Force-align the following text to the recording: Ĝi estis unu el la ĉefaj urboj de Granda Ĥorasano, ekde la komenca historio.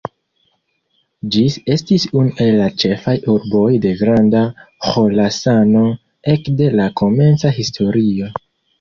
Ĝi 1.35 1.43
estis 1.75 2.05
unu 2.21 2.33
el 2.47 2.57
la 2.63 2.71
ĉefaj 2.85 3.15
urboj 3.35 3.67
de 3.85 3.93
Granda 4.01 4.43
Ĥorasano, 4.89 5.87
ekde 6.37 6.75
la 6.83 6.93
komenca 7.05 7.59
historio. 7.63 8.37